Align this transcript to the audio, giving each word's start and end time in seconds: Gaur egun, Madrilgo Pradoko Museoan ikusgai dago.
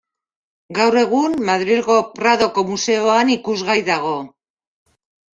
Gaur 0.75 0.95
egun, 1.01 1.33
Madrilgo 1.49 1.97
Pradoko 2.19 2.63
Museoan 2.69 3.29
ikusgai 3.33 3.77
dago. 3.91 4.15